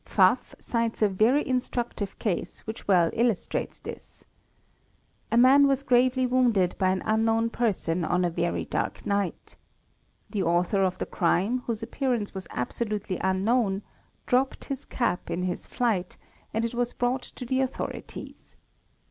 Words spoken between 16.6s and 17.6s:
it was brought to